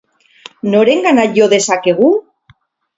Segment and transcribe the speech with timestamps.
[0.75, 2.13] Norengana jo dezakegu?